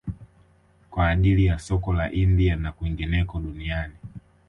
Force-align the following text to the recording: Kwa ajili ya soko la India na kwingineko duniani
Kwa 0.91 1.09
ajili 1.09 1.45
ya 1.45 1.59
soko 1.59 1.93
la 1.93 2.11
India 2.11 2.55
na 2.55 2.71
kwingineko 2.71 3.39
duniani 3.39 3.93